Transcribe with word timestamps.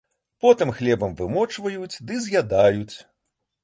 Потым 0.45 0.71
хлебам 0.79 1.13
вымочваюць 1.21 2.01
ды 2.05 2.13
з'ядаюць. 2.27 2.95